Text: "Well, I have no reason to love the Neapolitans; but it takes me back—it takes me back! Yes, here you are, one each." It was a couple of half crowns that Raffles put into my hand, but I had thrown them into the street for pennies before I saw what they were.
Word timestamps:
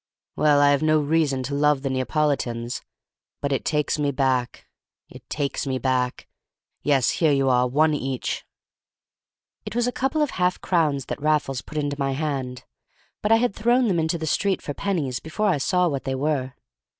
"Well, 0.35 0.59
I 0.61 0.71
have 0.71 0.81
no 0.81 0.99
reason 0.99 1.43
to 1.43 1.53
love 1.53 1.83
the 1.83 1.89
Neapolitans; 1.91 2.81
but 3.39 3.51
it 3.51 3.63
takes 3.63 3.99
me 3.99 4.09
back—it 4.11 5.29
takes 5.29 5.67
me 5.67 5.77
back! 5.77 6.27
Yes, 6.81 7.11
here 7.11 7.31
you 7.31 7.49
are, 7.51 7.67
one 7.67 7.93
each." 7.93 8.43
It 9.63 9.75
was 9.75 9.85
a 9.85 9.91
couple 9.91 10.23
of 10.23 10.31
half 10.31 10.59
crowns 10.59 11.05
that 11.05 11.21
Raffles 11.21 11.61
put 11.61 11.77
into 11.77 11.99
my 11.99 12.13
hand, 12.13 12.63
but 13.21 13.31
I 13.31 13.35
had 13.35 13.53
thrown 13.55 13.87
them 13.89 13.99
into 13.99 14.17
the 14.17 14.25
street 14.25 14.59
for 14.59 14.73
pennies 14.73 15.19
before 15.19 15.49
I 15.49 15.59
saw 15.59 15.87
what 15.87 16.05
they 16.05 16.15
were. 16.15 16.53